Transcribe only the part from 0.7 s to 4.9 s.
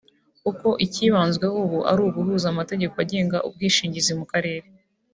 icyibanzweho ubu ari uguhuza amategeko agenga ubwishingizi mu karere